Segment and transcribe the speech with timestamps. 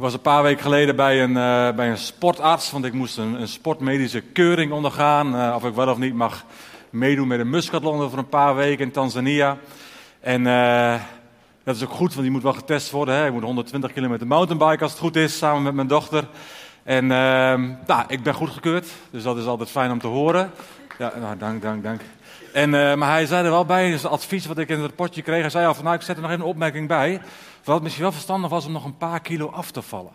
[0.00, 3.40] Was een paar weken geleden bij een, uh, bij een sportarts, want ik moest een,
[3.40, 5.34] een sportmedische keuring ondergaan.
[5.34, 6.44] Uh, of ik wel of niet mag
[6.90, 9.58] meedoen met een muskatlon over een paar weken in Tanzania.
[10.20, 10.94] En uh,
[11.64, 13.14] dat is ook goed, want die moet wel getest worden.
[13.14, 13.26] Hè?
[13.26, 16.24] Ik moet 120 kilometer mountainbiken als het goed is, samen met mijn dochter.
[16.82, 20.50] En nou, ik ben goedgekeurd, dus dat is altijd fijn om te horen.
[20.98, 22.00] Ja, nou, dank, dank, dank.
[22.52, 25.22] En, maar hij zei er wel bij, dus het advies wat ik in het rapportje
[25.22, 27.20] kreeg, hij zei al van nou, ik zet er nog even een opmerking bij.
[27.64, 30.12] Wat misschien wel verstandig was om nog een paar kilo af te vallen.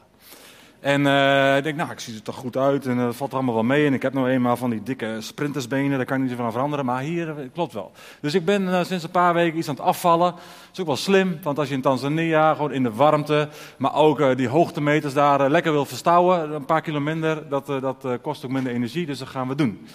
[0.79, 3.35] En uh, ik denk, nou, ik zie er toch goed uit en dat valt er
[3.35, 3.85] allemaal wel mee.
[3.85, 6.85] En ik heb nou eenmaal van die dikke sprintersbenen, daar kan ik niet van veranderen.
[6.85, 7.91] Maar hier klopt wel.
[8.19, 10.31] Dus ik ben sinds een paar weken iets aan het afvallen.
[10.31, 10.39] Dat
[10.73, 14.37] is ook wel slim, want als je in Tanzania gewoon in de warmte, maar ook
[14.37, 18.73] die hoogtemeters daar lekker wil verstouwen, een paar kilo minder, dat, dat kost ook minder
[18.73, 19.05] energie.
[19.05, 19.87] Dus dat gaan we doen.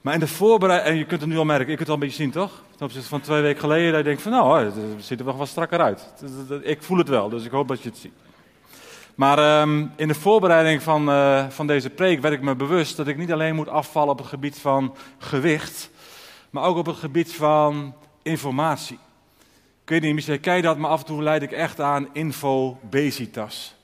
[0.00, 1.94] Maar in de voorbereiding, en je kunt het nu al merken, je kunt het al
[1.94, 2.62] een beetje zien toch?
[2.76, 5.36] Ten opzichte van twee weken geleden, dat je denkt van nou, het ziet er wel
[5.36, 6.12] wat strakker uit.
[6.62, 8.12] Ik voel het wel, dus ik hoop dat je het ziet.
[9.14, 13.06] Maar um, in de voorbereiding van, uh, van deze preek werd ik me bewust dat
[13.06, 15.90] ik niet alleen moet afvallen op het gebied van gewicht,
[16.50, 18.98] maar ook op het gebied van informatie.
[19.82, 23.74] Ik weet niet, misschien je dat, maar af en toe leid ik echt aan infobesitas.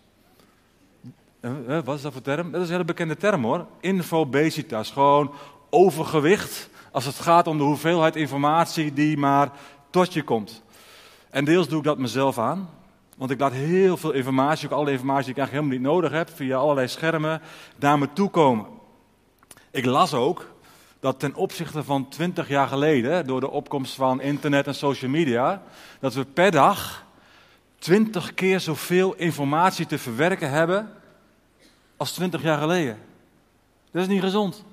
[1.41, 2.51] Uh, wat is dat voor term?
[2.51, 3.67] Dat is een hele bekende term hoor.
[3.81, 4.91] Infobesitas.
[4.91, 5.33] Gewoon
[5.71, 9.51] overgewicht als het gaat om de hoeveelheid informatie die maar
[9.91, 10.63] tot je komt.
[11.31, 12.69] En deels doe ik dat mezelf aan.
[13.17, 16.19] Want ik laat heel veel informatie, ook alle informatie die ik eigenlijk helemaal niet nodig
[16.19, 17.41] heb, via allerlei schermen,
[17.77, 18.67] naar me toe komen.
[19.71, 20.55] Ik las ook
[21.01, 25.63] dat ten opzichte van 20 jaar geleden, door de opkomst van internet en social media,
[26.01, 27.07] dat we per dag
[27.79, 30.93] 20 keer zoveel informatie te verwerken hebben
[31.97, 32.99] als 20 jaar geleden.
[33.91, 34.65] Dat is niet gezond.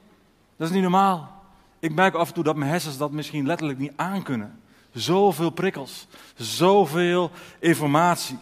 [0.57, 1.41] Dat is niet normaal.
[1.79, 4.59] Ik merk af en toe dat mijn hersens dat misschien letterlijk niet aankunnen.
[4.91, 8.37] Zoveel prikkels, zoveel informatie.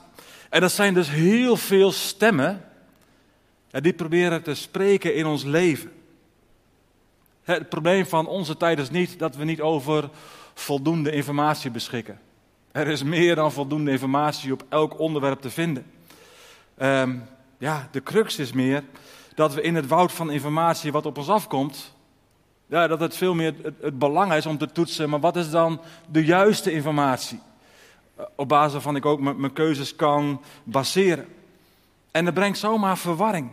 [0.49, 2.65] En dat zijn dus heel veel stemmen
[3.71, 5.91] die proberen te spreken in ons leven.
[7.43, 10.09] Het probleem van onze tijd is niet dat we niet over
[10.53, 12.19] voldoende informatie beschikken.
[12.71, 15.85] Er is meer dan voldoende informatie op elk onderwerp te vinden.
[16.81, 17.23] Um,
[17.57, 18.83] ja, de crux is meer
[19.35, 21.93] dat we in het woud van informatie wat op ons afkomt,
[22.71, 25.81] ja, dat het veel meer het, belang is om te toetsen, maar wat is dan
[26.09, 27.39] de juiste informatie?
[28.15, 31.25] Eh, op basis waarvan ik ook mijn keuzes kan baseren.
[32.11, 33.49] En dat brengt zomaar verwarring.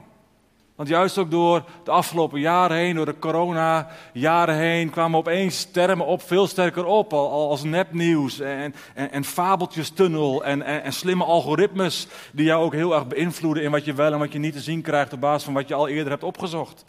[0.75, 6.07] Want juist ook door de afgelopen jaren heen, door de corona-jaren heen, kwamen opeens termen
[6.07, 11.25] op, veel sterker op, al, als nepnieuws en, en, en fabeltjestunnel en, en, en, slimme
[11.25, 14.53] algoritmes die jou ook heel erg beïnvloeden in wat je wel en wat je niet
[14.53, 16.85] te zien krijgt op basis van wat je al eerder hebt opgezocht.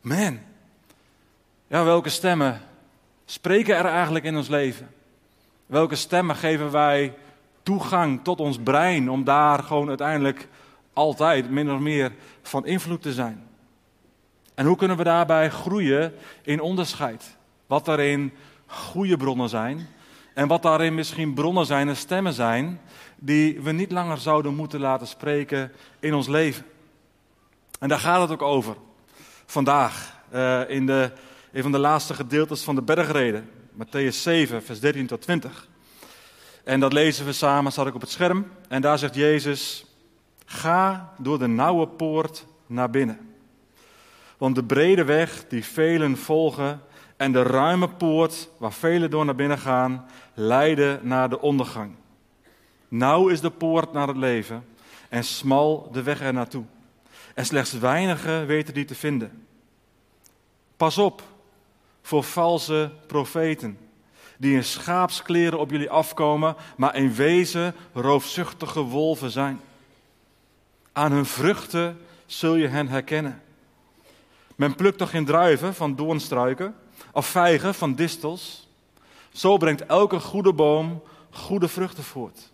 [0.00, 0.38] Man,
[1.68, 2.60] ja, welke stemmen
[3.24, 4.90] spreken er eigenlijk in ons leven?
[5.66, 7.14] Welke stemmen geven wij
[7.62, 10.48] toegang tot ons brein om daar gewoon uiteindelijk
[10.92, 12.12] altijd min of meer
[12.42, 13.46] van invloed te zijn?
[14.54, 17.36] En hoe kunnen we daarbij groeien in onderscheid?
[17.66, 18.32] Wat daarin
[18.66, 19.88] goede bronnen zijn
[20.34, 22.80] en wat daarin misschien bronnen zijn en stemmen zijn
[23.16, 26.64] die we niet langer zouden moeten laten spreken in ons leven.
[27.80, 28.76] En daar gaat het ook over
[29.46, 31.12] vandaag uh, in de
[31.52, 33.50] een van de laatste gedeeltes van de bergreden.
[33.72, 35.68] Matthäus 7, vers 13 tot 20.
[36.64, 38.46] En dat lezen we samen, staat ik op het scherm.
[38.68, 39.84] En daar zegt Jezus,
[40.44, 43.18] ga door de nauwe poort naar binnen.
[44.36, 46.80] Want de brede weg die velen volgen
[47.16, 51.94] en de ruime poort waar velen door naar binnen gaan, leiden naar de ondergang.
[52.88, 54.64] Nauw is de poort naar het leven
[55.08, 56.64] en smal de weg er naartoe.
[57.34, 59.46] En slechts weinigen weten die te vinden.
[60.76, 61.22] Pas op,
[62.08, 63.78] voor valse profeten.
[64.38, 69.60] Die in schaapskleren op jullie afkomen, maar in wezen roofzuchtige wolven zijn.
[70.92, 73.42] Aan hun vruchten zul je hen herkennen.
[74.56, 76.74] Men plukt toch geen druiven van doornstruiken
[77.12, 78.68] of vijgen van distels?
[79.32, 82.52] Zo brengt elke goede boom goede vruchten voort.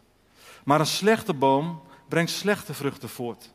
[0.65, 3.51] Maar een slechte boom brengt slechte vruchten voort.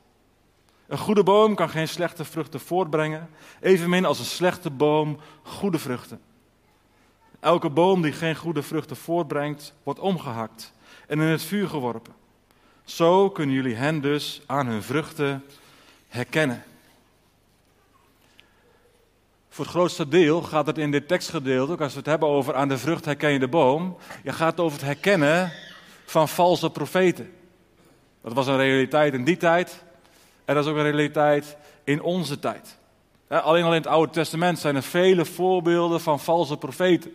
[0.89, 3.29] Een goede boom kan geen slechte vruchten voortbrengen,
[3.61, 6.21] evenmin als een slechte boom goede vruchten.
[7.39, 10.73] Elke boom die geen goede vruchten voortbrengt, wordt omgehakt
[11.07, 12.13] en in het vuur geworpen.
[12.83, 15.45] Zo kunnen jullie hen dus aan hun vruchten
[16.07, 16.63] herkennen.
[19.49, 22.55] Voor het grootste deel gaat het in dit tekstgedeelte, ook als we het hebben over
[22.55, 25.51] aan de vrucht herken je de boom, je gaat over het herkennen
[26.05, 27.33] van valse profeten.
[28.21, 29.87] Dat was een realiteit in die tijd.
[30.49, 32.77] En dat is ook een realiteit in onze tijd.
[33.27, 37.11] Alleen al in het Oude Testament zijn er vele voorbeelden van valse profeten.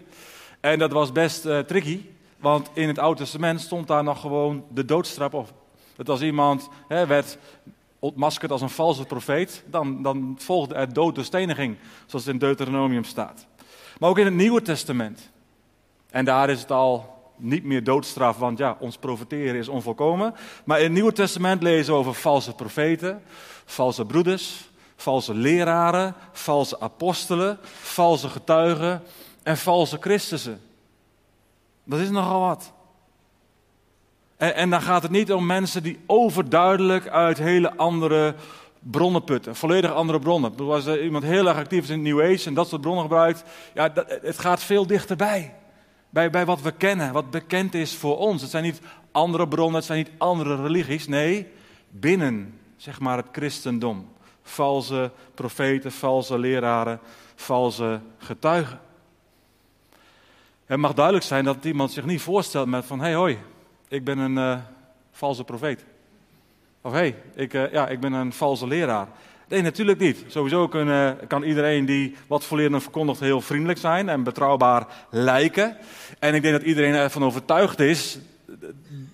[0.60, 2.00] En dat was best uh, tricky,
[2.38, 5.52] want in het Oude Testament stond daar nog gewoon de doodstraf op.
[5.96, 7.38] Dat als iemand hè, werd
[7.98, 11.76] ontmaskerd als een valse profeet, dan, dan volgde er dood door steniging,
[12.06, 13.46] zoals het in Deuteronomium staat.
[13.98, 15.30] Maar ook in het Nieuwe Testament.
[16.10, 20.34] En daar is het al niet meer doodstraf, want ja, ons profeteren is onvolkomen.
[20.64, 23.22] Maar in het Nieuwe Testament lezen we over valse profeten,
[23.64, 29.02] valse broeders, valse leraren, valse apostelen, valse getuigen
[29.42, 30.60] en valse Christussen.
[31.84, 32.72] Dat is nogal wat.
[34.36, 38.34] En, en dan gaat het niet om mensen die overduidelijk uit hele andere
[38.78, 39.56] bronnen putten.
[39.56, 40.56] Volledig andere bronnen.
[40.58, 43.44] Als iemand heel erg actief is in New Age en dat soort bronnen gebruikt,
[43.74, 45.54] ja, dat, het gaat veel dichterbij.
[46.14, 48.42] Bij, bij wat we kennen, wat bekend is voor ons.
[48.42, 48.80] Het zijn niet
[49.12, 51.06] andere bronnen, het zijn niet andere religies.
[51.06, 51.46] Nee,
[51.88, 54.08] binnen, zeg maar, het christendom.
[54.42, 57.00] Valse profeten, valse leraren,
[57.34, 58.80] valse getuigen.
[60.66, 63.38] Het mag duidelijk zijn dat iemand zich niet voorstelt met van, hé hey, hoi,
[63.88, 64.58] ik ben een uh,
[65.12, 65.84] valse profeet.
[66.80, 69.08] Of hé, hey, ik, uh, ja, ik ben een valse leraar.
[69.54, 70.24] Nee, natuurlijk niet.
[70.26, 75.76] Sowieso kunnen, kan iedereen die wat volledig verkondigt heel vriendelijk zijn en betrouwbaar lijken.
[76.18, 78.18] En ik denk dat iedereen ervan overtuigd is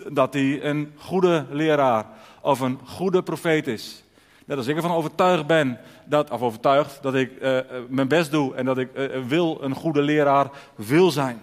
[0.09, 2.07] dat hij een goede leraar
[2.41, 4.03] of een goede profeet is.
[4.47, 7.59] Net als ik ervan overtuigd ben, dat, of overtuigd dat ik uh,
[7.89, 8.89] mijn best doe en dat ik
[9.29, 11.41] wil een goede leraar wil zijn.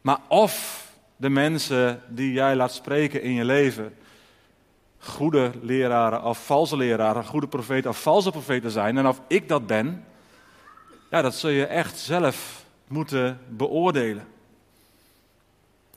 [0.00, 3.94] Maar of de mensen die jij laat spreken in je leven
[4.98, 8.98] goede leraren of valse leraren, goede profeten of valse profeten zijn.
[8.98, 10.04] En of ik dat ben,
[11.10, 14.26] ja, dat zul je echt zelf moeten beoordelen.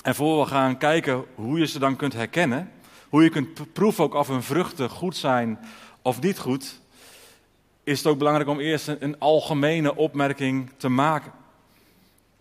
[0.01, 2.71] En voor we gaan kijken hoe je ze dan kunt herkennen,
[3.09, 5.59] hoe je kunt proeven ook of hun vruchten goed zijn
[6.01, 6.79] of niet goed,
[7.83, 11.31] is het ook belangrijk om eerst een, een algemene opmerking te maken.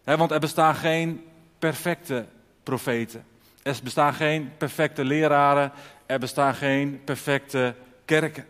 [0.05, 1.25] want er bestaan geen
[1.59, 2.27] perfecte
[2.63, 3.25] profeten.
[3.63, 5.73] Er bestaan geen perfecte leraren,
[6.11, 7.75] er bestaan geen perfecte
[8.05, 8.47] kerken.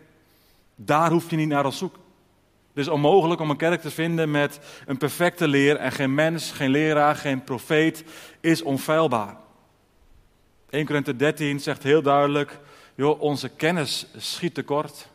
[0.75, 2.01] Daar hoef je niet naar te zoeken.
[2.67, 6.51] Het is onmogelijk om een kerk te vinden met een perfecte leer en geen mens,
[6.51, 8.03] geen leraar, geen profeet
[8.39, 9.35] is onfeilbaar.
[10.69, 12.59] 1 Korinther 13 zegt heel duidelijk,
[12.95, 15.07] joh, onze kennis schiet tekort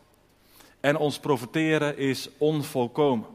[0.79, 3.27] en ons profeteren is onvolkomen.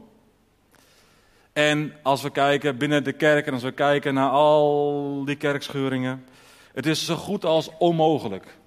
[1.53, 6.25] En als we kijken binnen de kerk en als we kijken naar al die kerkscheuringen,
[6.73, 8.61] het is zo goed als onmogelijk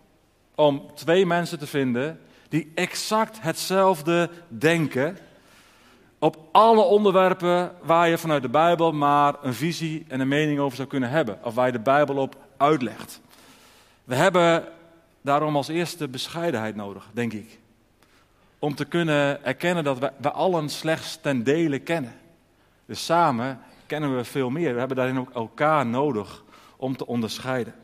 [0.56, 5.18] om twee mensen te vinden die exact hetzelfde denken
[6.18, 10.76] op alle onderwerpen waar je vanuit de Bijbel maar een visie en een mening over
[10.76, 13.20] zou kunnen hebben, of waar je de Bijbel op uitlegt.
[14.04, 14.64] We hebben
[15.20, 17.58] daarom als eerste bescheidenheid nodig, denk ik.
[18.58, 22.14] Om te kunnen erkennen dat we, we allen slechts ten dele kennen.
[22.86, 24.72] Dus samen kennen we veel meer.
[24.72, 26.44] We hebben daarin ook elkaar nodig
[26.76, 27.74] om te onderscheiden.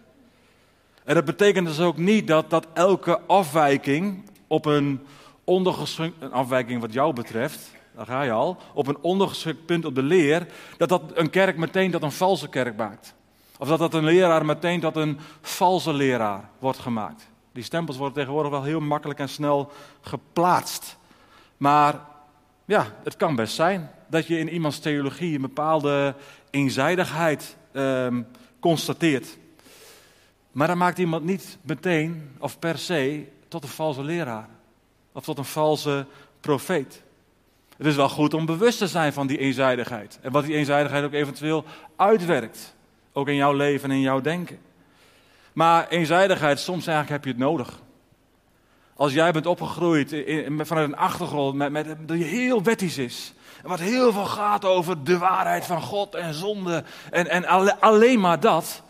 [1.05, 5.01] En dat betekent dus ook niet dat, dat elke afwijking op een
[5.45, 9.95] ondergeschikt, een afwijking wat jou betreft, daar ga je al, op een ondergeschikt punt op
[9.95, 10.47] de leer,
[10.77, 13.15] dat dat een kerk meteen tot een valse kerk maakt.
[13.59, 17.31] Of dat dat een leraar meteen tot een valse leraar wordt gemaakt.
[17.53, 20.97] Die stempels worden tegenwoordig wel heel makkelijk en snel geplaatst.
[21.57, 22.01] Maar
[22.65, 26.15] ja, het kan best zijn dat je in iemands theologie een bepaalde
[26.51, 28.23] eenzijdigheid ehm,
[28.61, 29.39] constateert.
[30.53, 34.49] Maar dan maakt iemand niet meteen of per se tot een valse leraar
[35.13, 36.07] of tot een valse
[36.41, 37.03] profeet.
[37.77, 41.05] Het is wel goed om bewust te zijn van die eenzijdigheid en wat die eenzijdigheid
[41.05, 41.65] ook eventueel
[41.97, 42.75] uitwerkt,
[43.13, 44.59] ook in jouw leven en in jouw denken.
[45.53, 47.81] Maar eenzijdigheid, soms eigenlijk heb je het nodig.
[48.95, 50.09] Als jij bent opgegroeid
[50.59, 53.35] vanuit een achtergrond met, met, die heel wettisch is.
[53.63, 56.85] En wat heel veel gaat over de waarheid van God en zonde.
[57.11, 57.47] En, en
[57.81, 58.83] alleen maar dat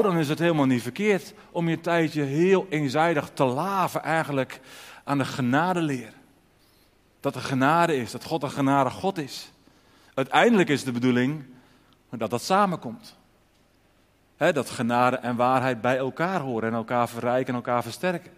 [0.00, 4.60] dan is het helemaal niet verkeerd om je tijdje heel eenzijdig te laven eigenlijk
[5.04, 6.12] aan de genadeleer.
[7.20, 9.52] Dat er genade is, dat God een genade God is.
[10.14, 11.44] Uiteindelijk is de bedoeling
[12.10, 13.16] dat dat samenkomt.
[14.36, 18.32] dat genade en waarheid bij elkaar horen en elkaar verrijken en elkaar versterken.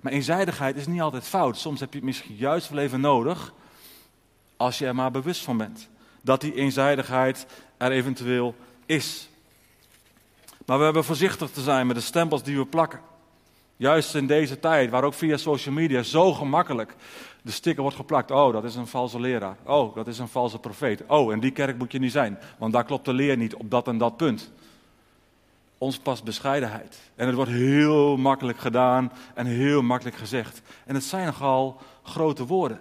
[0.00, 1.56] Maar eenzijdigheid is niet altijd fout.
[1.56, 3.52] Soms heb je het misschien juist wel even nodig,
[4.56, 5.88] als je er maar bewust van bent.
[6.22, 7.46] Dat die eenzijdigheid
[7.76, 8.54] er eventueel
[8.86, 9.27] is.
[10.68, 13.00] Maar we hebben voorzichtig te zijn met de stempels die we plakken.
[13.76, 16.94] Juist in deze tijd, waar ook via social media zo gemakkelijk
[17.42, 18.30] de sticker wordt geplakt.
[18.30, 19.56] Oh, dat is een valse leraar.
[19.64, 21.02] Oh, dat is een valse profeet.
[21.06, 23.70] Oh, en die kerk moet je niet zijn, want daar klopt de leer niet op
[23.70, 24.50] dat en dat punt.
[25.78, 26.98] Ons past bescheidenheid.
[27.14, 30.62] En het wordt heel makkelijk gedaan en heel makkelijk gezegd.
[30.86, 32.80] En het zijn nogal grote woorden.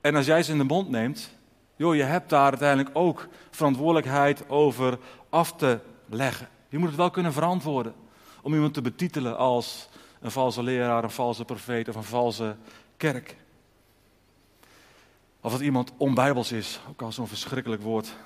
[0.00, 1.30] En als jij ze in de mond neemt,
[1.76, 4.98] joh, je hebt daar uiteindelijk ook verantwoordelijkheid over
[5.28, 6.48] af te leggen.
[6.74, 7.94] Je moet het wel kunnen verantwoorden
[8.42, 9.88] om iemand te betitelen als
[10.20, 12.56] een valse leraar, een valse profeet of een valse
[12.96, 13.36] kerk.
[15.40, 18.16] Of dat iemand onbijbels is, ook al zo'n verschrikkelijk woord.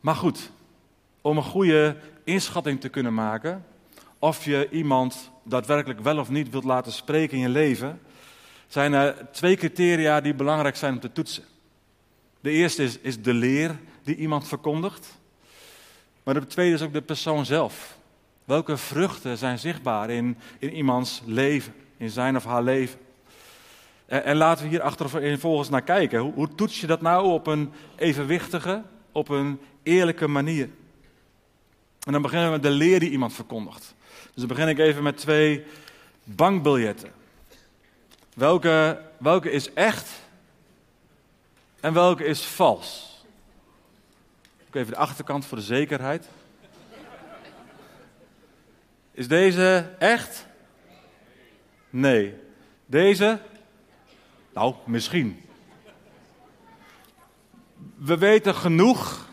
[0.00, 0.50] Maar goed,
[1.20, 3.64] om een goede inschatting te kunnen maken
[4.18, 8.00] of je iemand daadwerkelijk wel of niet wilt laten spreken in je leven,
[8.66, 11.44] zijn er twee criteria die belangrijk zijn om te toetsen.
[12.40, 15.22] De eerste is, is de leer die iemand verkondigt.
[16.24, 17.96] Maar de tweede is ook de persoon zelf.
[18.44, 22.98] Welke vruchten zijn zichtbaar in, in iemands leven, in zijn of haar leven?
[24.06, 26.18] En, en laten we hier achtervolgens naar kijken.
[26.18, 30.68] Hoe, hoe toets je dat nou op een evenwichtige, op een eerlijke manier?
[32.06, 33.94] En dan beginnen we met de leer die iemand verkondigt.
[34.24, 35.64] Dus dan begin ik even met twee
[36.24, 37.12] bankbiljetten.
[38.34, 40.10] Welke, welke is echt
[41.80, 43.13] en welke is vals?
[44.74, 46.28] Even de achterkant voor de zekerheid.
[49.12, 50.46] Is deze echt?
[51.90, 52.34] Nee.
[52.86, 53.40] Deze?
[54.54, 55.44] Nou, misschien.
[57.96, 59.28] We weten genoeg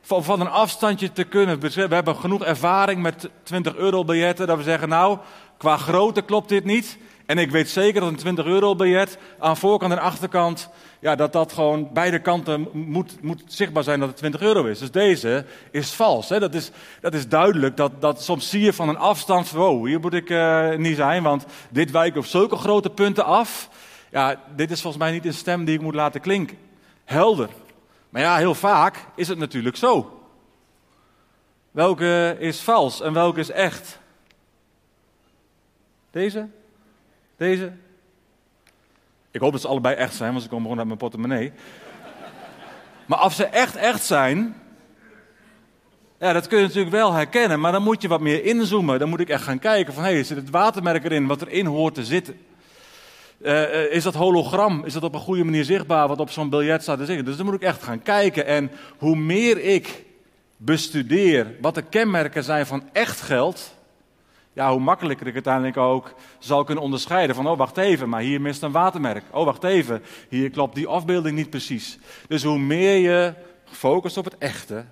[0.00, 1.60] van, van een afstandje te kunnen.
[1.60, 5.18] We hebben genoeg ervaring met 20 euro biljetten dat we zeggen, nou,
[5.56, 6.98] qua grootte klopt dit niet.
[7.30, 10.68] En ik weet zeker dat een 20 euro biljet aan voorkant en achterkant,
[11.00, 14.78] ja, dat dat gewoon beide kanten moet, moet zichtbaar zijn dat het 20 euro is.
[14.78, 16.28] Dus deze is vals.
[16.28, 16.38] Hè?
[16.40, 16.70] Dat, is,
[17.00, 17.76] dat is duidelijk.
[17.76, 21.22] Dat, dat soms zie je van een afstand, wow, hier moet ik uh, niet zijn,
[21.22, 23.68] want dit wijkt op zulke grote punten af.
[24.10, 26.58] Ja, dit is volgens mij niet een stem die ik moet laten klinken.
[27.04, 27.48] Helder.
[28.08, 30.20] Maar ja, heel vaak is het natuurlijk zo.
[31.70, 33.98] Welke is vals en welke is echt?
[36.10, 36.48] Deze?
[37.40, 37.72] Deze?
[39.30, 41.52] Ik hoop dat ze allebei echt zijn, want ze komen gewoon uit mijn portemonnee.
[43.06, 44.54] Maar als ze echt echt zijn,
[46.18, 48.98] ja, dat kun je natuurlijk wel herkennen, maar dan moet je wat meer inzoomen.
[48.98, 51.66] Dan moet ik echt gaan kijken van, hé, hey, zit het watermerk erin wat erin
[51.66, 52.40] hoort te zitten?
[53.42, 56.82] Uh, is dat hologram, is dat op een goede manier zichtbaar wat op zo'n biljet
[56.82, 57.24] staat te zeggen?
[57.24, 58.46] Dus dan moet ik echt gaan kijken.
[58.46, 60.04] En hoe meer ik
[60.56, 63.78] bestudeer wat de kenmerken zijn van echt geld,
[64.52, 68.40] ja, hoe makkelijker ik uiteindelijk ook zal kunnen onderscheiden van, oh wacht even, maar hier
[68.40, 69.24] mist een watermerk.
[69.30, 71.98] Oh wacht even, hier klopt die afbeelding niet precies.
[72.28, 74.84] Dus hoe meer je focust op het echte,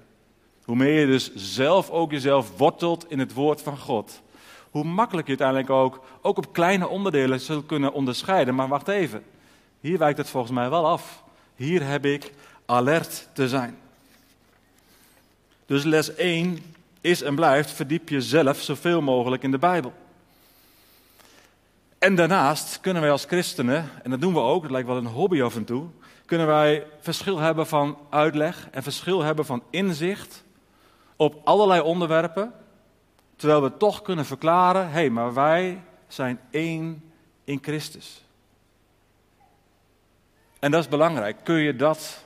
[0.65, 4.23] hoe meer je dus zelf ook jezelf wortelt in het woord van God,
[4.71, 8.55] hoe makkelijk je uiteindelijk ook, ook op kleine onderdelen zult kunnen onderscheiden.
[8.55, 9.23] Maar wacht even,
[9.81, 11.23] hier wijkt het volgens mij wel af.
[11.57, 12.33] Hier heb ik
[12.67, 13.79] alert te zijn.
[15.67, 16.59] Dus les 1
[17.09, 19.93] is en blijft, verdiep jezelf zoveel mogelijk in de Bijbel.
[21.99, 25.07] En daarnaast kunnen wij als christenen, en dat doen we ook, het lijkt wel een
[25.07, 25.87] hobby af en toe,
[26.27, 30.45] kunnen wij verschil hebben van uitleg en verschil hebben van inzicht
[31.17, 32.53] op allerlei onderwerpen,
[33.37, 37.13] terwijl we toch kunnen verklaren, hé, hey, maar wij zijn één
[37.45, 38.25] in Christus.
[40.59, 41.37] En dat is belangrijk.
[41.43, 42.25] Kun je dat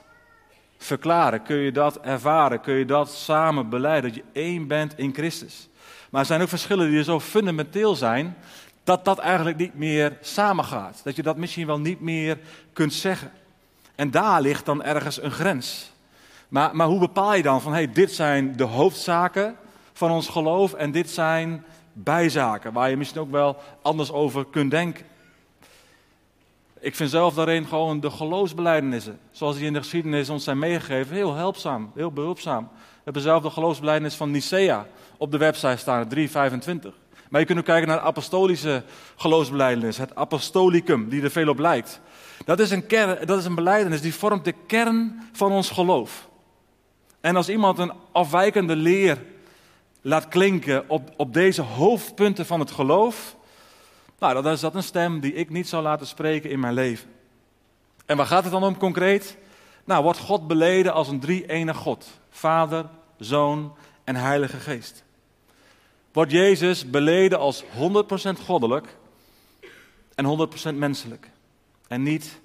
[0.85, 1.43] verklaren?
[1.43, 2.61] Kun je dat ervaren?
[2.61, 4.13] Kun je dat samen beleiden?
[4.13, 5.69] Dat je één bent in Christus.
[6.09, 8.35] Maar er zijn ook verschillen die zo fundamenteel zijn
[8.83, 11.01] dat dat eigenlijk niet meer samengaat.
[11.03, 12.37] Dat je dat misschien wel niet meer
[12.73, 13.31] kunt zeggen.
[13.95, 15.91] En daar ligt dan ergens een grens.
[16.47, 19.55] Maar, maar hoe bepaal je dan van, hey, dit zijn de hoofdzaken
[19.93, 24.71] van ons geloof en dit zijn bijzaken waar je misschien ook wel anders over kunt
[24.71, 25.05] denken?
[26.83, 31.15] Ik vind zelf daarin gewoon de geloofsbelijdenissen, zoals die in de geschiedenis ons zijn meegegeven,
[31.15, 32.69] heel helpzaam, heel behulpzaam.
[32.73, 34.85] We hebben zelf de geloofsbelijdenis van Nicea
[35.17, 36.93] op de website staan, 325.
[37.29, 38.83] Maar je kunt ook kijken naar de apostolische
[39.15, 41.99] geloofsbelijdenis, het apostolicum, die er veel op lijkt.
[42.45, 46.29] Dat is een, kern, dat is een beleidenis die vormt de kern van ons geloof.
[47.21, 49.17] En als iemand een afwijkende leer
[50.01, 53.35] laat klinken op, op deze hoofdpunten van het geloof,
[54.19, 57.09] nou, dan is dat een stem die ik niet zou laten spreken in mijn leven.
[58.05, 59.37] En waar gaat het dan om concreet?
[59.83, 62.05] Nou, wordt God beleden als een drie-enig God.
[62.29, 62.85] Vader,
[63.17, 65.03] Zoon en Heilige Geest.
[66.11, 67.67] Wordt Jezus beleden als 100%
[68.45, 68.97] goddelijk
[70.15, 71.29] en 100% menselijk.
[71.87, 72.39] En niet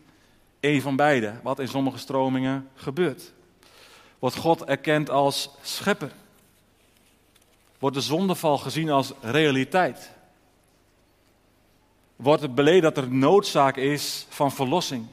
[0.60, 3.32] één van beide, wat in sommige stromingen gebeurt.
[4.18, 6.12] Wordt God erkend als schepper.
[7.78, 10.10] Wordt de zondeval gezien als realiteit
[12.18, 15.06] wordt het beleden dat er noodzaak is van verlossing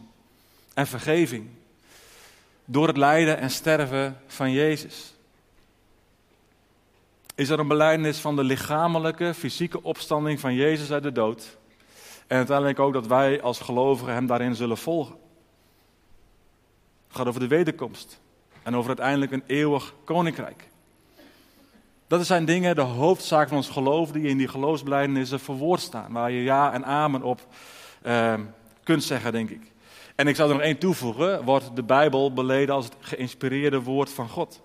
[0.74, 1.48] en vergeving.
[2.66, 5.14] Door het lijden en sterven van Jezus.
[7.36, 11.58] Is er een belijdenis van de lichamelijke, fysieke opstanding van Jezus uit de dood.
[12.28, 15.16] En uiteindelijk ook dat wij als gelovigen Hem daarin zullen volgen.
[17.08, 18.20] Het gaat over de wederkomst.
[18.64, 20.68] En over uiteindelijk een eeuwig koninkrijk.
[22.08, 26.12] Dat zijn dingen, de hoofdzaak van ons geloof, die in die geloofsbelijdenissen verwoord staan.
[26.12, 27.48] Waar je ja en amen op
[28.06, 28.34] uh,
[28.84, 29.72] kunt zeggen, denk ik.
[30.16, 34.10] En ik zou er nog één toevoegen, wordt de Bijbel beleden als het geïnspireerde woord
[34.10, 34.62] van God.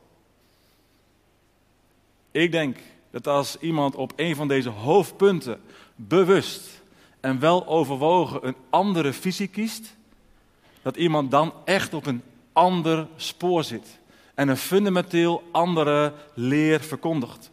[2.30, 2.76] Ik denk
[3.10, 5.60] dat als iemand op een van deze hoofdpunten
[5.94, 6.82] bewust
[7.20, 9.96] en wel overwogen een andere visie kiest,
[10.82, 13.99] dat iemand dan echt op een ander spoor zit
[14.34, 17.50] en een fundamenteel andere leer verkondigt.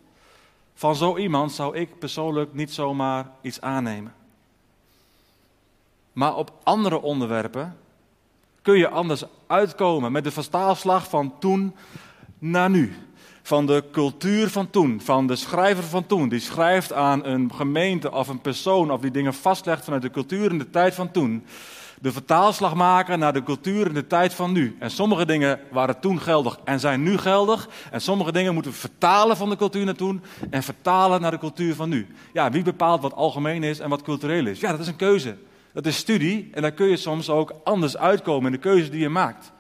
[0.74, 4.14] Van zo iemand zou ik persoonlijk niet zomaar iets aannemen.
[6.14, 7.78] Maar op andere onderwerpen
[8.62, 11.76] kun je anders uitkomen met de verstaalslag van toen
[12.40, 12.96] naar nu.
[13.42, 18.12] Van de cultuur van toen, van de schrijver van toen, die schrijft aan een gemeente
[18.12, 21.46] of een persoon of die dingen vastlegt vanuit de cultuur en de tijd van toen
[22.02, 24.76] de vertaalslag maken naar de cultuur en de tijd van nu.
[24.80, 27.70] En sommige dingen waren toen geldig en zijn nu geldig.
[27.92, 31.38] En sommige dingen moeten we vertalen van de cultuur naar toen en vertalen naar de
[31.38, 32.08] cultuur van nu.
[32.34, 34.60] Ja, wie bepaalt wat algemeen is en wat cultureel is?
[34.60, 35.38] Ja, dat is een keuze.
[35.74, 39.02] Dat is studie en daar kun je soms ook anders uitkomen in de keuze die
[39.02, 39.52] je maakt.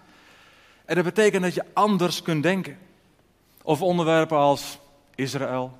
[0.86, 2.77] En dat betekent dat je anders kunt denken.
[3.63, 4.79] Over onderwerpen als
[5.15, 5.77] Israël,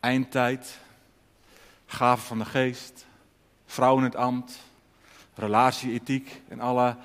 [0.00, 0.78] eindtijd,
[1.86, 3.06] gaven van de geest,
[3.66, 4.58] vrouwen in het ambt,
[5.40, 6.96] relatieethiek en alle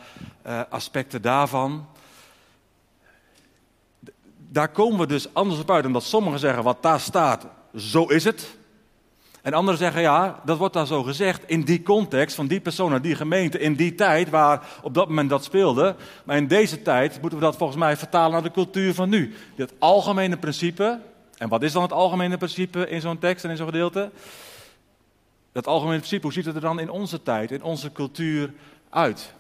[0.48, 1.86] uh, aspecten daarvan.
[4.38, 8.24] Daar komen we dus anders op uit, omdat sommigen zeggen wat daar staat, zo is
[8.24, 8.58] het.
[9.42, 13.02] En anderen zeggen ja, dat wordt daar zo gezegd in die context van die persoon,
[13.02, 15.96] die gemeente, in die tijd waar op dat moment dat speelde.
[16.24, 19.36] Maar in deze tijd moeten we dat volgens mij vertalen naar de cultuur van nu.
[19.56, 21.00] Het algemene principe,
[21.38, 24.12] en wat is dan het algemene principe in zo'n tekst en in zo'n gedeelte?
[25.56, 28.54] Dat algemene principe, hoe ziet het er dan in onze tijd, in onze cultuur
[28.90, 29.34] uit?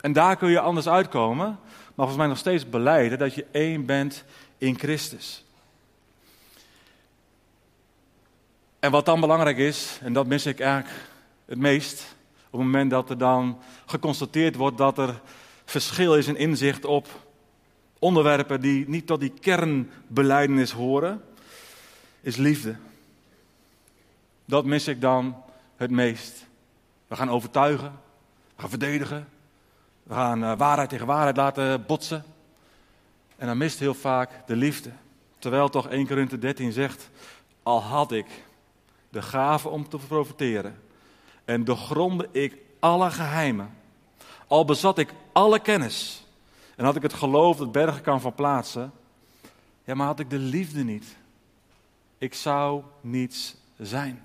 [0.00, 1.58] En daar kun je anders uitkomen, maar
[1.94, 4.24] volgens mij nog steeds beleiden dat je één bent
[4.58, 5.44] in Christus.
[8.78, 10.94] En wat dan belangrijk is, en dat mis ik eigenlijk
[11.44, 12.16] het meest,
[12.50, 15.20] op het moment dat er dan geconstateerd wordt dat er
[15.64, 17.08] verschil is in inzicht op
[17.98, 21.22] onderwerpen die niet tot die kernbeleidenis horen,
[22.20, 22.76] is liefde.
[24.44, 25.42] Dat mis ik dan
[25.82, 26.46] het meest.
[27.06, 28.00] We gaan overtuigen,
[28.54, 29.28] we gaan verdedigen,
[30.02, 32.24] we gaan uh, waarheid tegen waarheid laten botsen.
[33.36, 34.90] En dan mist heel vaak de liefde.
[35.38, 37.10] Terwijl toch 1 Korinthe 13 zegt,
[37.62, 38.26] al had ik
[39.08, 40.82] de gave om te profiteren
[41.44, 43.76] en doorgronde ik alle geheimen,
[44.46, 46.26] al bezat ik alle kennis
[46.76, 48.92] en had ik het geloof dat bergen kan verplaatsen,
[49.84, 51.16] ja, maar had ik de liefde niet,
[52.18, 54.24] ik zou niets zijn.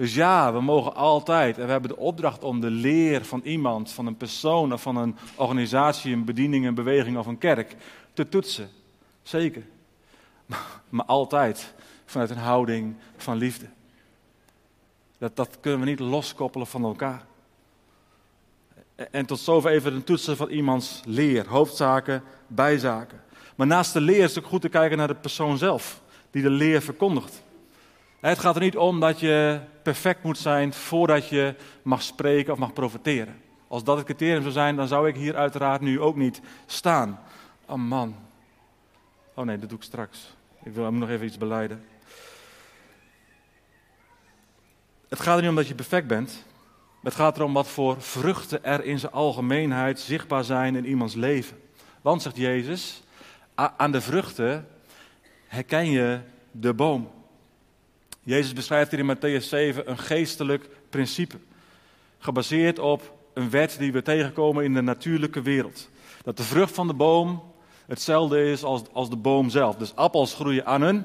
[0.00, 3.92] Dus ja, we mogen altijd, en we hebben de opdracht om de leer van iemand,
[3.92, 7.76] van een persoon of van een organisatie, een bediening, een beweging of een kerk
[8.12, 8.70] te toetsen.
[9.22, 9.62] Zeker.
[10.46, 13.66] Maar, maar altijd vanuit een houding van liefde.
[15.18, 17.24] Dat, dat kunnen we niet loskoppelen van elkaar.
[19.10, 23.22] En tot zover even een toetsen van iemands leer, hoofdzaken, bijzaken.
[23.56, 26.42] Maar naast de leer is het ook goed te kijken naar de persoon zelf, die
[26.42, 27.42] de leer verkondigt.
[28.20, 32.58] Het gaat er niet om dat je perfect moet zijn voordat je mag spreken of
[32.58, 33.40] mag profiteren.
[33.68, 37.20] Als dat het criterium zou zijn, dan zou ik hier uiteraard nu ook niet staan.
[37.66, 38.16] Oh man.
[39.34, 40.34] Oh nee, dat doe ik straks.
[40.62, 41.84] Ik wil hem nog even iets beleiden.
[45.08, 46.44] Het gaat er niet om dat je perfect bent.
[47.02, 51.60] Het gaat erom wat voor vruchten er in zijn algemeenheid zichtbaar zijn in iemands leven.
[52.00, 53.02] Want, zegt Jezus,
[53.54, 54.68] aan de vruchten
[55.46, 57.10] herken je de boom.
[58.20, 61.36] Jezus beschrijft hier in Matthäus 7 een geestelijk principe.
[62.18, 65.88] Gebaseerd op een wet die we tegenkomen in de natuurlijke wereld.
[66.22, 67.42] Dat de vrucht van de boom
[67.86, 69.76] hetzelfde is als, als de boom zelf.
[69.76, 71.04] Dus appels groeien aan een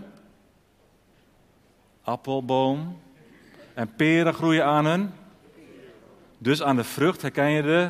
[2.05, 2.99] appelboom.
[3.73, 5.11] En peren groeien aan een.
[6.37, 7.89] Dus aan de vrucht herken je de.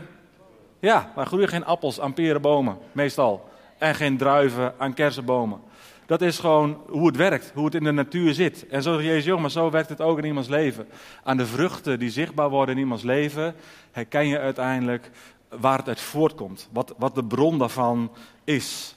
[0.80, 3.50] Ja, maar groeien geen appels aan perenbomen, meestal.
[3.78, 5.62] En geen druiven aan kersenbomen.
[6.06, 8.68] Dat is gewoon hoe het werkt, hoe het in de natuur zit.
[8.68, 10.88] En zo Jezus, joh, maar zo werkt het ook in iemands leven.
[11.24, 13.56] Aan de vruchten die zichtbaar worden in iemands leven,
[13.92, 15.12] herken je uiteindelijk
[15.50, 16.70] waar het uit voortkomt.
[16.72, 18.12] Wat, wat de bron daarvan
[18.44, 18.96] is.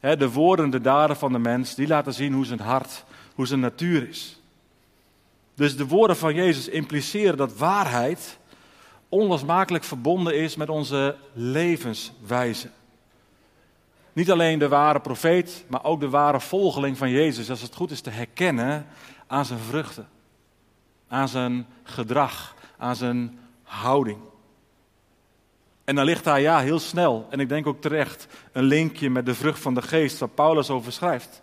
[0.00, 3.60] de woorden, de daden van de mens, die laten zien hoe zijn hart, hoe zijn
[3.60, 4.40] natuur is.
[5.54, 8.38] Dus de woorden van Jezus impliceren dat waarheid
[9.08, 12.68] onlosmakelijk verbonden is met onze levenswijze.
[14.18, 17.90] Niet alleen de ware profeet, maar ook de ware volgeling van Jezus, als het goed
[17.90, 18.86] is te herkennen
[19.26, 20.08] aan zijn vruchten,
[21.08, 24.18] aan zijn gedrag, aan zijn houding.
[25.84, 29.26] En dan ligt daar ja heel snel, en ik denk ook terecht, een linkje met
[29.26, 31.42] de vrucht van de geest, waar Paulus over schrijft.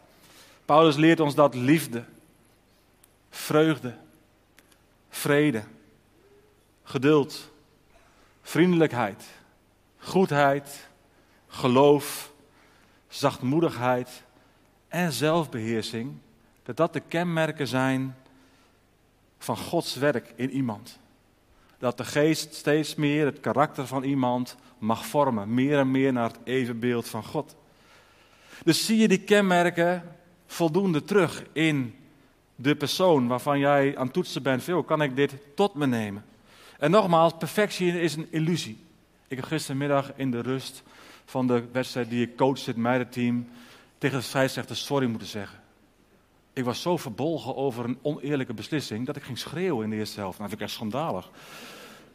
[0.66, 2.04] Paulus leert ons dat liefde,
[3.30, 3.96] vreugde,
[5.10, 5.64] vrede,
[6.84, 7.52] geduld,
[8.42, 9.24] vriendelijkheid,
[9.98, 10.90] goedheid,
[11.48, 12.34] geloof,
[13.16, 14.24] zachtmoedigheid
[14.88, 16.14] en zelfbeheersing,
[16.64, 18.16] dat dat de kenmerken zijn
[19.38, 21.00] van Gods werk in iemand.
[21.78, 26.28] Dat de geest steeds meer het karakter van iemand mag vormen, meer en meer naar
[26.30, 27.56] het evenbeeld van God.
[28.64, 31.96] Dus zie je die kenmerken voldoende terug in
[32.56, 34.64] de persoon waarvan jij aan toetsen bent.
[34.64, 36.26] Veel kan ik dit tot me nemen?
[36.80, 38.78] En nogmaals, perfectie is een illusie.
[39.28, 40.84] Ik heb gistermiddag in de rust
[41.26, 43.48] van de wedstrijd die ik coach, het meidenteam,
[43.98, 45.60] tegen de scheidsrechter sorry moeten zeggen.
[46.54, 50.20] Ik was zo verbolgen over een oneerlijke beslissing dat ik ging schreeuwen in de eerste
[50.20, 50.40] helft.
[50.40, 51.30] Nou, dat vind ik echt schandalig.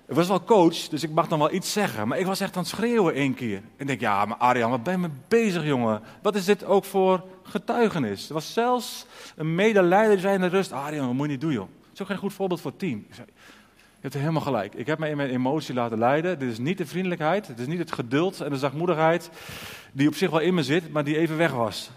[0.09, 2.09] Ik was wel coach, dus ik mag dan wel iets zeggen.
[2.09, 3.57] Maar ik was echt aan het schreeuwen één keer.
[3.57, 6.03] En ik denk, ja, maar Arjan, wat ben je mee bezig, jongen?
[6.23, 8.29] Wat is dit ook voor getuigenis?
[8.29, 11.41] Er was zelfs een medeleider die zei in de rust, Arjan, wat moet je niet
[11.41, 11.69] doen, joh?
[11.81, 13.07] Dat is ook geen goed voorbeeld voor het team.
[14.01, 14.75] Je hebt helemaal gelijk.
[14.75, 16.39] Ik heb me in mijn emotie laten leiden.
[16.39, 19.31] Dit is niet de vriendelijkheid, het is niet het geduld en de zachtmoedigheid
[19.93, 21.91] die op zich wel in me zit, maar die even weg was.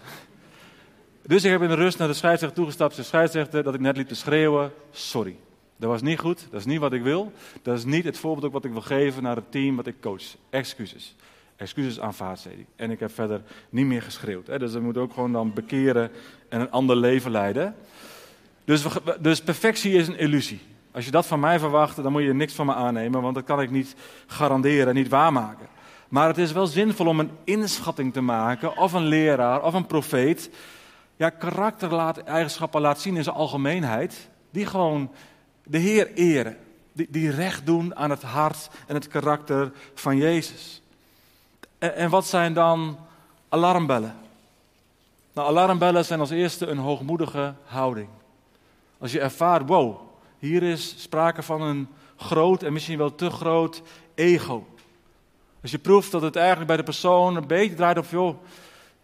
[1.26, 2.96] Dus ik heb in de rust naar de scheidsrechter toegestapt.
[2.96, 5.36] De scheidsrechter dat ik net liep te schreeuwen, sorry.
[5.76, 7.32] Dat was niet goed, dat is niet wat ik wil.
[7.62, 10.00] Dat is niet het voorbeeld ook wat ik wil geven naar het team wat ik
[10.00, 10.24] coach.
[10.50, 11.14] Excuses.
[11.56, 12.66] Excuses aanvaard, zei.
[12.76, 14.46] En ik heb verder niet meer geschreeuwd.
[14.46, 16.10] Dus we moeten ook gewoon dan bekeren
[16.48, 17.74] en een ander leven leiden.
[18.64, 18.84] Dus,
[19.20, 20.60] dus perfectie is een illusie.
[20.94, 23.44] Als je dat van mij verwacht, dan moet je niks van me aannemen, want dat
[23.44, 23.94] kan ik niet
[24.26, 25.66] garanderen, niet waarmaken.
[26.08, 29.86] Maar het is wel zinvol om een inschatting te maken, of een leraar, of een
[29.86, 30.50] profeet,
[31.16, 35.10] ja, karaktereigenschappen laat zien in zijn algemeenheid, die gewoon
[35.64, 36.56] de Heer eren.
[36.92, 40.82] Die, die recht doen aan het hart en het karakter van Jezus.
[41.78, 42.98] En, en wat zijn dan
[43.48, 44.14] alarmbellen?
[45.32, 48.08] Nou, alarmbellen zijn als eerste een hoogmoedige houding.
[48.98, 50.12] Als je ervaart, wow,
[50.44, 53.82] hier is sprake van een groot en misschien wel te groot
[54.14, 54.66] ego.
[55.62, 58.36] Als je proeft dat het eigenlijk bij de persoon een beetje draait op, joh,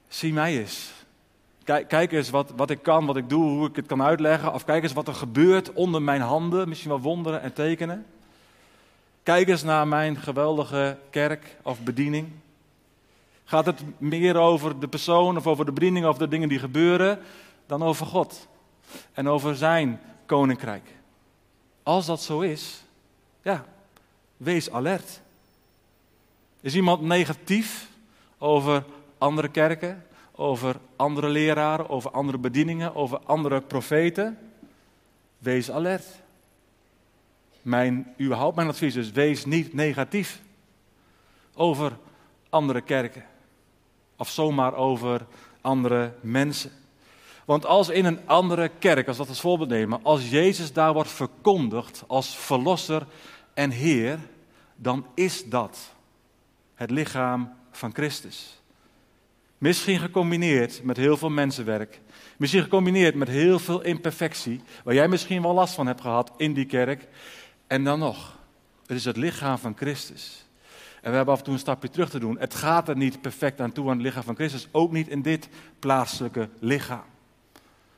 [0.08, 0.92] zie mij eens.
[1.64, 4.52] Kijk, eens wat, wat ik kan, wat ik doe, hoe ik het kan uitleggen.
[4.52, 8.06] Of kijk eens wat er gebeurt onder mijn handen, misschien wel wonderen en tekenen.
[9.22, 12.28] Kijk eens naar mijn geweldige kerk of bediening.
[13.44, 17.18] Gaat het meer over de persoon of over de bediening of de dingen die gebeuren
[17.66, 18.48] dan over God
[19.12, 20.99] en over zijn koninkrijk?
[21.82, 22.82] Als dat zo is,
[23.42, 23.64] ja,
[24.36, 25.20] wees alert.
[26.60, 27.88] Is iemand negatief
[28.38, 28.84] over
[29.18, 34.38] andere kerken, over andere leraren, over andere bedieningen, over andere profeten?
[35.38, 36.06] Wees alert.
[37.62, 40.40] Mijn, überhaupt mijn advies is, wees niet negatief
[41.54, 41.96] over
[42.48, 43.24] andere kerken.
[44.16, 45.26] Of zomaar over
[45.60, 46.70] andere mensen.
[47.44, 51.10] Want als in een andere kerk, als dat als voorbeeld nemen, als Jezus daar wordt
[51.10, 53.06] verkondigd als verlosser
[53.54, 54.18] en Heer,
[54.76, 55.78] dan is dat
[56.74, 58.60] het lichaam van Christus.
[59.58, 62.00] Misschien gecombineerd met heel veel mensenwerk.
[62.36, 66.54] Misschien gecombineerd met heel veel imperfectie, waar jij misschien wel last van hebt gehad in
[66.54, 67.08] die kerk.
[67.66, 68.38] En dan nog,
[68.86, 70.48] het is het lichaam van Christus.
[71.02, 72.38] En we hebben af en toe een stapje terug te doen.
[72.38, 75.22] Het gaat er niet perfect aan toe aan het lichaam van Christus, ook niet in
[75.22, 75.48] dit
[75.78, 77.04] plaatselijke lichaam.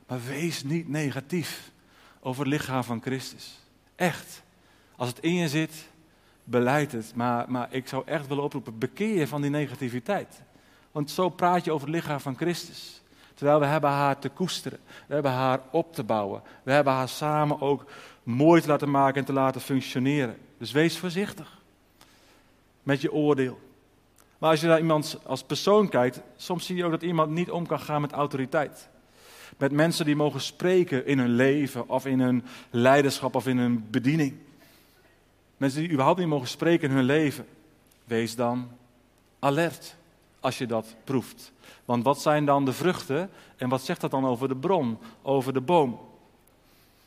[0.06, 1.70] Maar wees niet negatief
[2.20, 3.58] over het lichaam van Christus.
[3.94, 4.42] Echt.
[4.96, 5.88] Als het in je zit,
[6.44, 7.12] beleid het.
[7.14, 10.42] Maar, maar ik zou echt willen oproepen, bekeer je van die negativiteit.
[10.92, 13.02] Want zo praat je over het lichaam van Christus.
[13.34, 14.78] Terwijl we hebben haar te koesteren.
[15.06, 16.42] We hebben haar op te bouwen.
[16.62, 17.84] We hebben haar samen ook
[18.22, 20.38] mooi te laten maken en te laten functioneren.
[20.58, 21.60] Dus wees voorzichtig
[22.82, 23.60] met je oordeel.
[24.38, 27.50] Maar als je naar iemand als persoon kijkt, soms zie je ook dat iemand niet
[27.50, 28.88] om kan gaan met autoriteit.
[29.58, 33.86] Met mensen die mogen spreken in hun leven of in hun leiderschap of in hun
[33.90, 34.34] bediening.
[35.56, 37.46] Mensen die überhaupt niet mogen spreken in hun leven.
[38.04, 38.68] Wees dan
[39.38, 39.96] alert
[40.40, 41.52] als je dat proeft.
[41.84, 45.52] Want wat zijn dan de vruchten en wat zegt dat dan over de bron, over
[45.52, 46.00] de boom?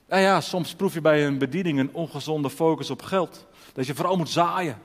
[0.07, 3.45] Nou ja, soms proef je bij een bediening een ongezonde focus op geld.
[3.73, 4.77] Dat je vooral moet zaaien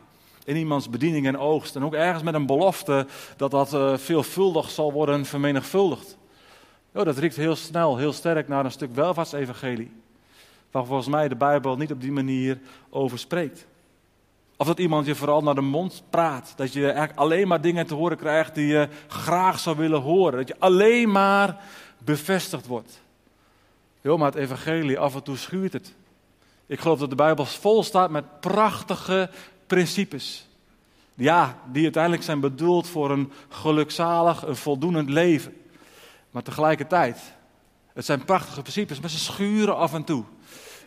[0.45, 1.77] in iemands bediening en oogst.
[1.77, 6.17] En ook ergens met een belofte dat dat uh, veelvuldig zal worden vermenigvuldigd.
[6.93, 9.93] Oh, dat riekt heel snel, heel sterk naar een stuk welvaartsevangelie.
[10.71, 12.59] Waar volgens mij de Bijbel niet op die manier
[12.91, 13.67] over spreekt.
[14.57, 16.53] Of dat iemand je vooral naar de mond praat.
[16.57, 20.39] Dat je eigenlijk alleen maar dingen te horen krijgt die je graag zou willen horen.
[20.39, 21.61] Dat je alleen maar
[21.99, 23.03] bevestigd wordt.
[24.01, 25.95] Jo, maar het evangelie, af en toe schuurt het.
[26.67, 29.31] Ik geloof dat de Bijbel vol staat met prachtige
[29.67, 30.49] principes.
[31.15, 35.55] Ja, die uiteindelijk zijn bedoeld voor een gelukzalig, een voldoend leven.
[36.31, 37.33] Maar tegelijkertijd
[37.93, 40.25] Het zijn prachtige principes, maar ze schuren af en toe.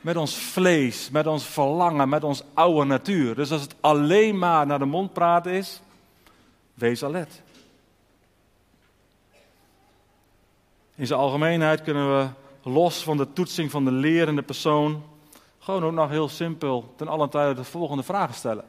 [0.02, 3.36] Met ons vlees, met ons verlangen, met ons oude natuur.
[3.36, 5.82] Dus als het alleen maar naar de mond praten is,
[6.74, 7.42] wees alert.
[10.96, 12.28] In zijn algemeenheid kunnen we
[12.70, 15.04] los van de toetsing van de lerende persoon
[15.60, 18.66] gewoon ook nog heel simpel ten allen tijde de volgende vragen stellen.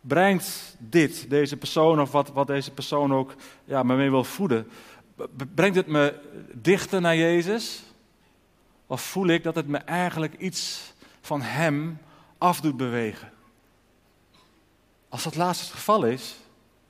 [0.00, 4.70] Brengt dit, deze persoon of wat, wat deze persoon ook ja, me mee wil voeden,
[5.54, 6.20] brengt het me
[6.52, 7.82] dichter naar Jezus?
[8.86, 11.98] Of voel ik dat het me eigenlijk iets van Hem
[12.38, 13.32] af doet bewegen?
[15.08, 16.34] Als dat laatste het geval is,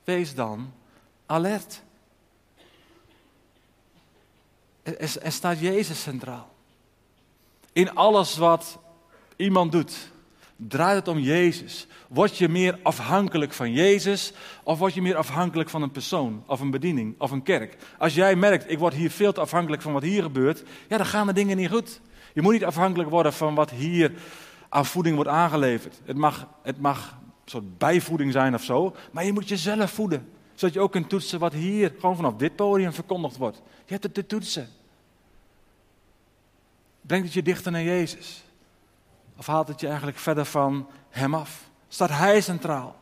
[0.03, 0.73] wees dan
[1.25, 1.81] alert.
[4.83, 6.53] Er, staat Jezus centraal.
[7.73, 8.79] In alles wat
[9.35, 10.11] iemand doet,
[10.55, 11.87] draait het om Jezus.
[12.07, 16.59] Word je meer afhankelijk van Jezus of word je meer afhankelijk van een persoon of
[16.59, 17.77] een bediening of een kerk?
[17.97, 21.05] Als jij merkt, ik word hier veel te afhankelijk van wat hier gebeurt, ja, dan
[21.05, 22.01] gaan de dingen niet goed.
[22.33, 24.11] Je moet niet afhankelijk worden van wat hier
[24.69, 26.01] aan voeding wordt aangeleverd.
[26.05, 30.29] Het mag, het mag een soort bijvoeding zijn of zo, maar je moet jezelf voeden.
[30.53, 33.57] Zodat je ook kunt toetsen wat hier gewoon vanaf dit podium verkondigd wordt.
[33.57, 34.69] Je hebt het te toetsen.
[37.01, 38.44] Brengt het je dichter naar Jezus?
[39.37, 41.69] Of haalt het je eigenlijk verder van Hem af?
[41.87, 42.95] Staat Hij centraal?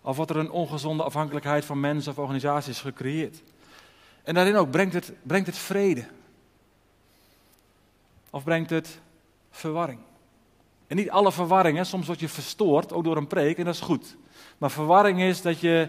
[0.00, 3.42] Of wordt er een ongezonde afhankelijkheid van mensen of organisaties gecreëerd?
[4.22, 6.04] En daarin ook, brengt het, brengt het vrede?
[8.30, 8.98] Of brengt het
[9.50, 10.00] verwarring?
[10.86, 11.84] En niet alle verwarring, hè.
[11.84, 14.16] soms word je verstoord, ook door een preek, en dat is goed.
[14.58, 15.88] Maar verwarring is dat je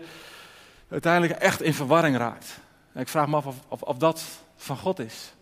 [0.89, 2.59] uiteindelijk echt in verwarring raakt.
[2.91, 4.23] En ik vraag me af of, of, of dat
[4.55, 5.33] van God is.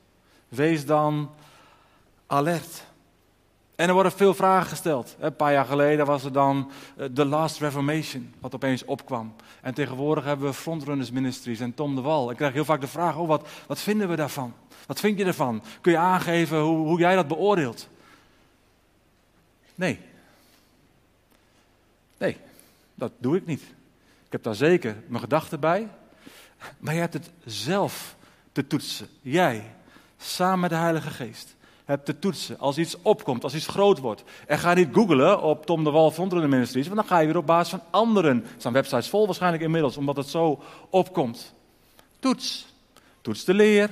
[0.47, 1.31] Wees dan
[2.27, 2.83] alert.
[3.75, 5.15] En er worden veel vragen gesteld.
[5.19, 9.35] Een paar jaar geleden was er dan eh, The Last Reformation, wat opeens opkwam.
[9.61, 12.31] En tegenwoordig hebben we Frontrunners Ministries en Tom de Wal.
[12.31, 14.53] Ik krijg heel vaak de vraag, oh, wat, wat vinden we daarvan?
[14.87, 15.63] Wat vind je ervan?
[15.81, 17.87] Kun je aangeven hoe, hoe jij dat beoordeelt?
[19.75, 19.99] Nee.
[22.17, 22.37] Nee,
[22.95, 23.61] dat doe ik niet.
[24.25, 25.87] Ik heb daar zeker mijn gedachten bij.
[26.77, 28.15] Maar je hebt het zelf
[28.51, 29.07] te toetsen.
[29.21, 29.71] Jij,
[30.17, 31.54] samen met de Heilige Geest
[31.85, 32.59] hebt te toetsen.
[32.59, 34.23] Als iets opkomt, als iets groot wordt.
[34.47, 37.37] En ga niet googlen op Tom de Wal Frontrunners Ministries, want dan ga je weer
[37.37, 38.43] op basis van anderen.
[38.43, 41.53] Er staan websites vol waarschijnlijk inmiddels, omdat het zo opkomt.
[42.19, 42.67] Toets.
[43.21, 43.89] Toets de leer.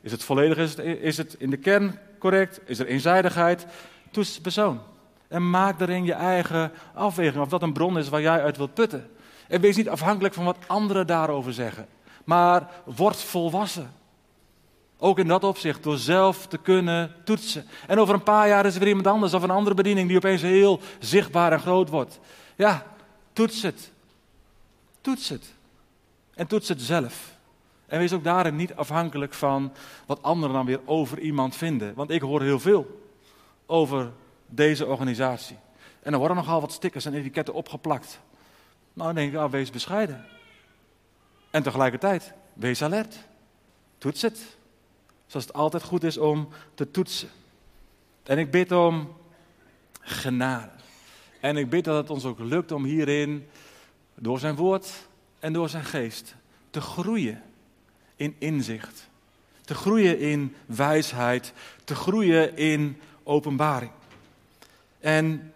[0.00, 2.60] Is het volledig, is het, is het in de kern correct?
[2.64, 3.66] Is er eenzijdigheid?
[4.10, 4.80] Toets de persoon.
[5.28, 8.74] En maak daarin je eigen afweging of dat een bron is waar jij uit wilt
[8.74, 9.10] putten.
[9.48, 11.86] En wees niet afhankelijk van wat anderen daarover zeggen.
[12.24, 13.90] Maar word volwassen.
[15.04, 17.66] Ook in dat opzicht, door zelf te kunnen toetsen.
[17.86, 20.16] En over een paar jaar is er weer iemand anders of een andere bediening die
[20.16, 22.20] opeens heel zichtbaar en groot wordt.
[22.56, 22.86] Ja,
[23.32, 23.90] toets het.
[25.00, 25.54] Toets het.
[26.34, 27.36] En toets het zelf.
[27.86, 29.72] En wees ook daarin niet afhankelijk van
[30.06, 31.94] wat anderen dan weer over iemand vinden.
[31.94, 33.10] Want ik hoor heel veel
[33.66, 34.10] over
[34.46, 35.56] deze organisatie.
[36.02, 38.20] En er worden nogal wat stickers en etiketten opgeplakt.
[38.92, 40.24] Nou, dan denk ik, ah, wees bescheiden.
[41.50, 43.18] En tegelijkertijd, wees alert.
[43.98, 44.60] Toets het.
[45.32, 47.28] Zoals het altijd goed is om te toetsen.
[48.22, 49.12] En ik bid om
[50.00, 50.70] genade.
[51.40, 53.48] En ik bid dat het ons ook lukt om hierin,
[54.14, 56.34] door zijn woord en door zijn geest,
[56.70, 57.42] te groeien
[58.16, 59.08] in inzicht.
[59.64, 61.52] Te groeien in wijsheid.
[61.84, 63.90] Te groeien in openbaring.
[65.00, 65.52] En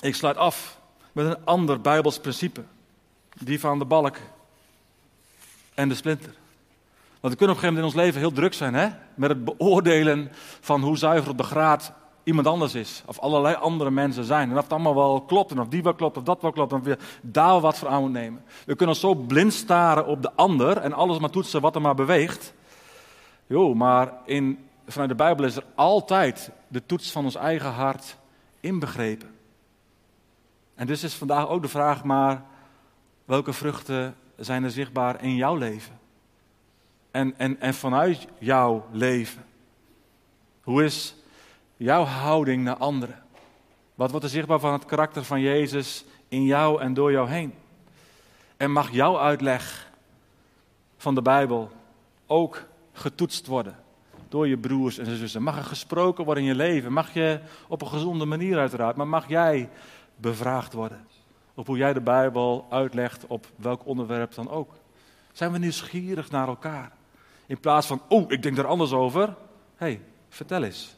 [0.00, 0.80] ik sluit af
[1.12, 2.62] met een ander Bijbels principe.
[3.40, 4.16] Die van de balk
[5.74, 6.34] en de splinter.
[7.20, 8.88] Want we kunnen op een gegeven moment in ons leven heel druk zijn hè?
[9.14, 10.28] met het beoordelen
[10.60, 11.92] van hoe zuiver op de graad
[12.26, 13.02] iemand anders is.
[13.06, 14.50] Of allerlei andere mensen zijn.
[14.50, 15.50] En of het allemaal wel klopt.
[15.50, 16.16] En of die wel klopt.
[16.16, 16.72] Of dat wel klopt.
[16.72, 18.44] En of we daar wat voor aan moeten nemen.
[18.66, 20.76] We kunnen zo blind staren op de ander.
[20.76, 22.54] En alles maar toetsen wat er maar beweegt.
[23.46, 28.16] Jo, maar in, vanuit de Bijbel is er altijd de toets van ons eigen hart
[28.60, 29.34] inbegrepen.
[30.74, 32.42] En dus is vandaag ook de vraag maar.
[33.24, 35.98] Welke vruchten zijn er zichtbaar in jouw leven?
[37.16, 39.44] En, en, en vanuit jouw leven?
[40.62, 41.14] Hoe is
[41.76, 43.22] jouw houding naar anderen?
[43.94, 47.54] Wat wordt er zichtbaar van het karakter van Jezus in jou en door jou heen?
[48.56, 49.92] En mag jouw uitleg
[50.96, 51.70] van de Bijbel
[52.26, 53.76] ook getoetst worden
[54.28, 55.42] door je broers en zussen?
[55.42, 56.92] Mag er gesproken worden in je leven?
[56.92, 59.68] Mag je op een gezonde manier uiteraard, maar mag jij
[60.16, 61.06] bevraagd worden
[61.54, 64.74] op hoe jij de Bijbel uitlegt op welk onderwerp dan ook?
[65.32, 66.95] Zijn we nieuwsgierig naar elkaar?
[67.46, 69.26] In plaats van, oh, ik denk er anders over.
[69.76, 70.96] Hé, hey, vertel eens.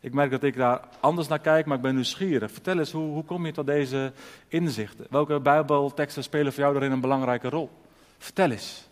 [0.00, 2.50] Ik merk dat ik daar anders naar kijk, maar ik ben nieuwsgierig.
[2.50, 4.12] Vertel eens, hoe, hoe kom je tot deze
[4.48, 5.06] inzichten?
[5.10, 7.70] Welke Bijbelteksten spelen voor jou daarin een belangrijke rol?
[8.18, 8.88] Vertel eens.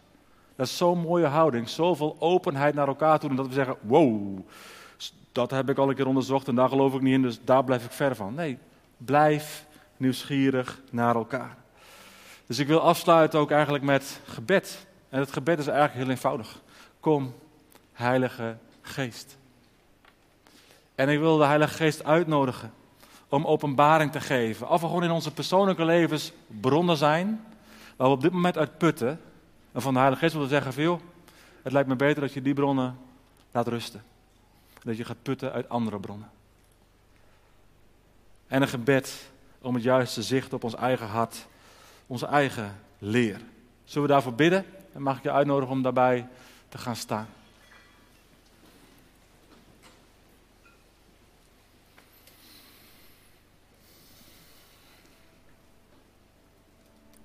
[0.56, 3.30] Dat is zo'n mooie houding, zoveel openheid naar elkaar toe.
[3.30, 4.38] En dat we zeggen, wow,
[5.32, 7.64] dat heb ik al een keer onderzocht en daar geloof ik niet in, dus daar
[7.64, 8.34] blijf ik ver van.
[8.34, 8.58] Nee,
[8.96, 11.56] blijf nieuwsgierig naar elkaar.
[12.46, 14.86] Dus ik wil afsluiten ook eigenlijk met gebed.
[15.12, 16.60] En het gebed is eigenlijk heel eenvoudig.
[17.00, 17.34] Kom,
[17.92, 19.36] Heilige Geest.
[20.94, 22.72] En ik wil de Heilige Geest uitnodigen
[23.28, 24.68] om openbaring te geven.
[24.68, 27.44] Of we gewoon in onze persoonlijke levens bronnen zijn,
[27.96, 29.20] waar we op dit moment uit putten.
[29.72, 31.00] En van de Heilige Geest willen zeggen, veel,
[31.62, 32.98] het lijkt me beter dat je die bronnen
[33.50, 34.02] laat rusten.
[34.82, 36.30] Dat je gaat putten uit andere bronnen.
[38.46, 41.46] En een gebed om het juiste zicht op ons eigen hart,
[42.06, 43.40] onze eigen leer.
[43.84, 44.64] Zullen we daarvoor bidden?
[44.92, 46.28] En mag ik je uitnodigen om daarbij
[46.68, 47.26] te gaan staan.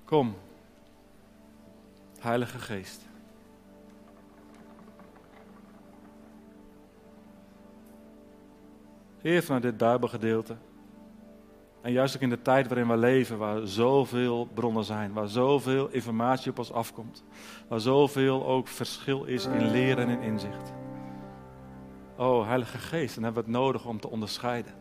[0.06, 0.36] Kom,
[2.20, 3.02] Heilige Geest.
[9.22, 10.56] Heer, vanuit dit Bijbelgedeelte.
[11.88, 15.88] En juist ook in de tijd waarin we leven, waar zoveel bronnen zijn, waar zoveel
[15.88, 17.24] informatie op ons afkomt,
[17.68, 20.74] waar zoveel ook verschil is in leren en in inzicht.
[22.18, 24.74] O, Heilige Geest, dan hebben we het nodig om te onderscheiden,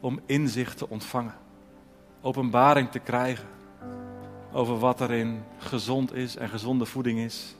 [0.00, 1.34] om inzicht te ontvangen,
[2.20, 3.48] openbaring te krijgen
[4.52, 7.56] over wat erin gezond is en gezonde voeding is.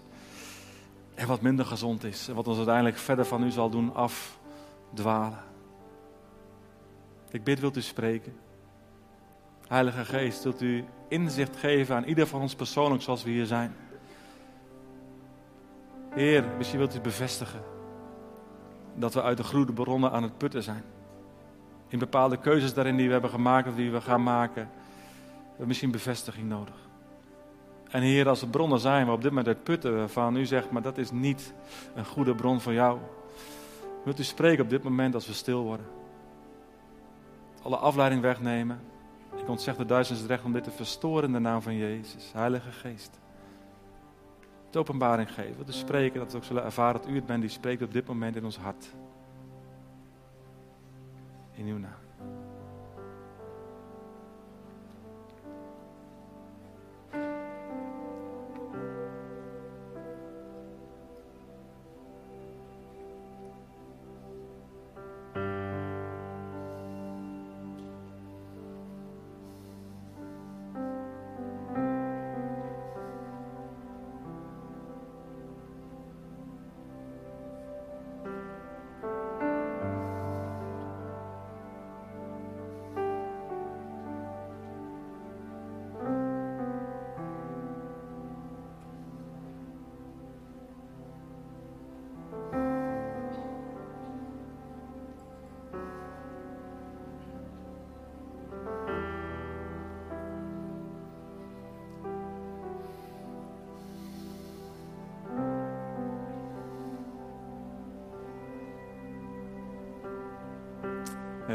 [1.15, 2.29] En wat minder gezond is.
[2.29, 5.43] En wat ons uiteindelijk verder van u zal doen afdwalen.
[7.31, 8.47] Ik bid, wilt u spreken?
[9.69, 13.75] Heilige Geest, wilt u inzicht geven aan ieder van ons persoonlijk zoals we hier zijn?
[16.11, 17.63] Heer, misschien wilt u bevestigen
[18.95, 20.83] dat we uit de groene bronnen aan het putten zijn.
[21.89, 24.71] In bepaalde keuzes daarin die we hebben gemaakt of die we gaan maken
[25.59, 26.75] we misschien bevestiging nodig.
[27.91, 30.71] En Heer, als er bronnen zijn waar op dit moment uit putten waarvan u zegt,
[30.71, 31.53] maar dat is niet
[31.95, 32.99] een goede bron van jou.
[34.05, 35.87] Wilt u spreken op dit moment als we stil worden?
[37.63, 38.81] Alle afleiding wegnemen.
[39.49, 42.33] Ik ontzeg de duizend recht om dit te verstoren in de naam van Jezus.
[42.33, 43.19] Heilige Geest.
[44.71, 45.65] De openbaring geven.
[45.69, 48.07] U spreken dat we ook zullen ervaren dat u het bent die spreekt op dit
[48.07, 48.95] moment in ons hart.
[51.53, 52.08] In uw naam.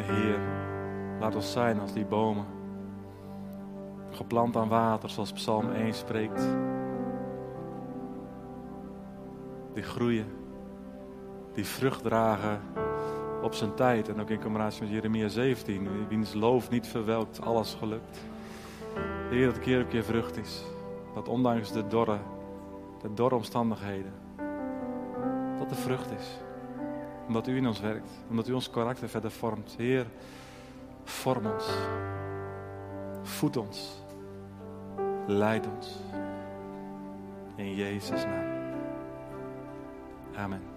[0.04, 0.40] Heer,
[1.20, 2.46] laat ons zijn als die bomen.
[4.10, 6.48] Geplant aan water, zoals Psalm 1 spreekt.
[9.74, 10.26] Die groeien,
[11.54, 12.62] die vrucht dragen
[13.42, 14.10] op zijn tijd.
[14.10, 18.20] En ook in combinatie met Jeremia 17, wiens loof niet verwelkt, alles gelukt.
[19.30, 20.64] Heer, dat keer op keer vrucht is.
[21.14, 22.18] Dat ondanks de dorre,
[23.02, 24.14] de dorre omstandigheden,
[25.58, 26.43] dat de vrucht is
[27.28, 28.10] omdat u in ons werkt.
[28.30, 29.76] Omdat u ons karakter verder vormt.
[29.78, 30.08] Heer,
[31.04, 31.70] vorm ons.
[33.24, 34.04] Voed ons.
[35.28, 36.00] Leid ons.
[37.56, 38.52] In Jezus' naam.
[40.36, 40.73] Amen.